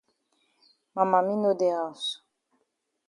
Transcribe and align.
Ma 0.93 1.03
mami 1.11 1.35
no 1.41 1.51
dey 1.59 1.73
haus. 1.77 2.03